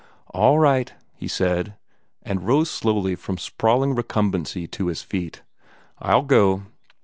"All 0.33 0.57
right," 0.57 0.91
he 1.13 1.27
said, 1.27 1.75
and 2.23 2.47
rose 2.47 2.71
slowly 2.71 3.13
from 3.13 3.37
sprawling 3.37 3.93
recumbency 3.93 4.65
to 4.69 4.87
his 4.87 5.03
feet. 5.03 5.43
"I'll 5.99 6.23
go." 6.23 6.63